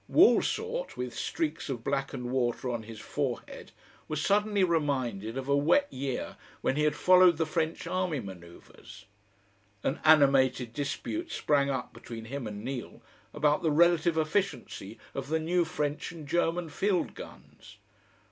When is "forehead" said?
2.99-3.71